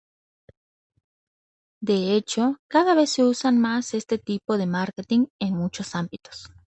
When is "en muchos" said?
5.39-5.93